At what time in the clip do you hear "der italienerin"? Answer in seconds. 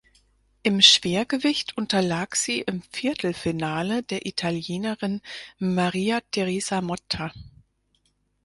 4.01-5.21